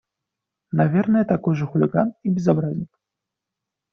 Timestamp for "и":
2.23-2.31